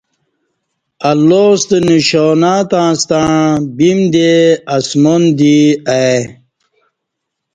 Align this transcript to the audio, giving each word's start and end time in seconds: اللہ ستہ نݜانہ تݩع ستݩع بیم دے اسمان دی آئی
اللہ 1.09 1.45
ستہ 1.61 1.77
نݜانہ 1.87 2.53
تݩع 2.69 2.91
ستݩع 3.01 3.35
بیم 3.77 3.99
دے 4.13 4.29
اسمان 4.75 5.21
دی 5.37 5.55
آئی 5.95 6.17